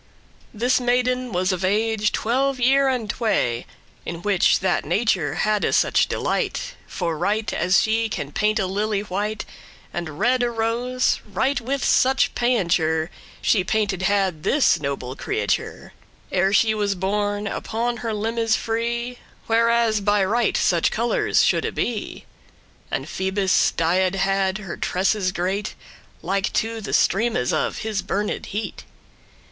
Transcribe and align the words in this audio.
This 0.51 0.79
maiden 0.79 1.31
was 1.31 1.51
of 1.51 1.63
age 1.63 2.11
twelve 2.11 2.59
year 2.59 2.87
and 2.87 3.07
tway,* 3.07 3.67
*two 3.67 3.67
In 4.03 4.21
which 4.23 4.59
that 4.61 4.83
Nature 4.83 5.35
hadde 5.35 5.71
such 5.75 6.07
delight. 6.07 6.73
For 6.87 7.15
right 7.15 7.53
as 7.53 7.83
she 7.83 8.09
can 8.09 8.31
paint 8.31 8.57
a 8.57 8.65
lily 8.65 9.01
white, 9.01 9.45
And 9.93 10.17
red 10.17 10.41
a 10.41 10.49
rose, 10.49 11.19
right 11.23 11.61
with 11.61 11.85
such 11.85 12.33
painture 12.33 13.11
She 13.43 13.63
painted 13.63 14.01
had 14.01 14.41
this 14.41 14.79
noble 14.79 15.15
creature, 15.15 15.93
Ere 16.31 16.51
she 16.51 16.73
was 16.73 16.95
born, 16.95 17.45
upon 17.45 17.97
her 17.97 18.11
limbes 18.11 18.55
free, 18.55 19.19
Where 19.45 19.69
as 19.69 20.01
by 20.01 20.25
right 20.25 20.57
such 20.57 20.89
colours 20.89 21.43
shoulde 21.43 21.75
be: 21.75 22.25
And 22.89 23.07
Phoebus 23.07 23.69
dyed 23.69 24.15
had 24.15 24.57
her 24.57 24.77
tresses 24.77 25.31
great, 25.31 25.75
Like 26.23 26.51
to 26.53 26.81
the 26.81 26.89
streames* 26.91 27.53
of 27.53 27.77
his 27.85 28.01
burned 28.01 28.47
heat. 28.47 28.83